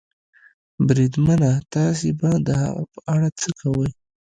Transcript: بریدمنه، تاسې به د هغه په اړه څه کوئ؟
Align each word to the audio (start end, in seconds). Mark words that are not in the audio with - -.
بریدمنه، 0.87 1.51
تاسې 1.73 2.09
به 2.19 2.29
د 2.47 2.49
هغه 2.63 2.83
په 2.93 2.99
اړه 3.13 3.27
څه 3.39 3.49
کوئ؟ 3.59 3.89